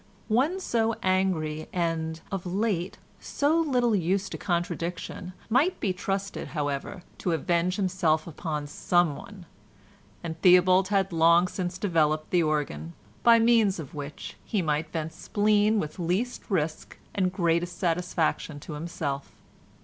[0.29, 7.03] One so angry and, of late, so little used to contradiction might be trusted, however,
[7.19, 9.45] to avenge himself upon someone,
[10.23, 15.13] and Theobald had long since developed the organ, by means of which he might vent
[15.13, 19.29] spleen with least risk and greatest satisfaction to himself.